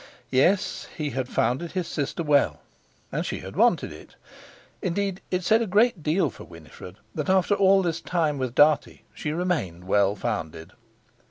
[0.31, 2.61] Yes, he had founded his sister well,
[3.11, 4.15] and she had wanted it.
[4.81, 9.03] Indeed, it said a great deal for Winifred that after all this time with Dartie
[9.13, 10.71] she remained well founded.